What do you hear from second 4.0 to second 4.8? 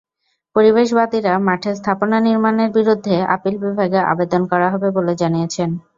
আবেদন করা